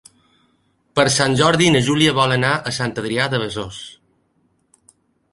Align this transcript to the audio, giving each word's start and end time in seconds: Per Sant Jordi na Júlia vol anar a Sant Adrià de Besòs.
Per 0.99 1.03
Sant 1.15 1.35
Jordi 1.41 1.67
na 1.75 1.81
Júlia 1.89 2.15
vol 2.19 2.33
anar 2.37 2.53
a 2.71 2.73
Sant 2.77 2.93
Adrià 3.01 3.27
de 3.35 3.41
Besòs. 3.43 3.77